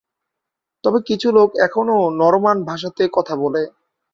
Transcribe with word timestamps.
তবে 0.83 0.99
কিছু 1.09 1.27
লোক 1.37 1.49
এখনও 1.65 1.97
নরমান 2.19 2.57
ভাষাতে 2.69 3.03
কথা 3.13 3.33
বলে। 3.35 3.63